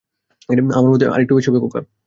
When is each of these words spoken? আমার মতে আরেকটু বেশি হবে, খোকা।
আমার 0.77 0.89
মতে 0.91 1.05
আরেকটু 1.07 1.33
বেশি 1.35 1.47
হবে, 1.49 1.59
খোকা। 1.59 1.79